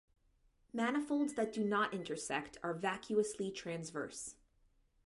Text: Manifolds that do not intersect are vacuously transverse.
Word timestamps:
Manifolds 0.73 1.35
that 1.35 1.53
do 1.53 1.63
not 1.63 1.93
intersect 1.93 2.57
are 2.63 2.73
vacuously 2.73 3.51
transverse. 3.51 4.33